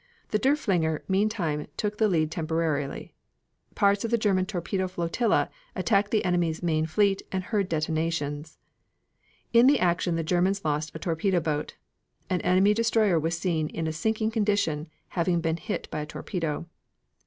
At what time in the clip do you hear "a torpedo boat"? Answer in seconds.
10.95-11.75